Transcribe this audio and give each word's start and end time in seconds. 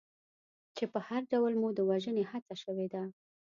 چې 0.75 0.83
په 0.91 0.99
هر 1.07 1.21
ډول 1.31 1.53
مو 1.61 1.69
د 1.77 1.79
وژنې 1.89 2.23
هڅه 2.31 2.55
شوې 2.63 2.87
ده. 2.93 3.03